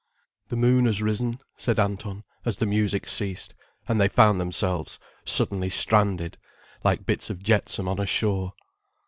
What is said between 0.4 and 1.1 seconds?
"The moon has